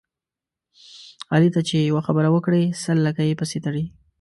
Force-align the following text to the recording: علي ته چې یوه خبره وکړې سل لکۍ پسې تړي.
علي 1.33 1.49
ته 1.55 1.61
چې 1.67 1.75
یوه 1.89 2.01
خبره 2.07 2.29
وکړې 2.31 2.63
سل 2.83 2.97
لکۍ 3.07 3.31
پسې 3.39 3.57
تړي. 3.65 3.85